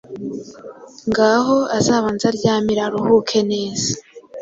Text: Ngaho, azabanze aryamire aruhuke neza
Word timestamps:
Ngaho, 1.09 1.57
azabanze 1.77 2.23
aryamire 2.31 2.81
aruhuke 2.83 3.39
neza 3.51 3.91